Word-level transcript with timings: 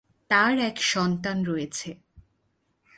তার 0.29 0.59
এক 0.59 0.77
সন্তান 0.83 1.37
রয়েছে। 1.45 1.89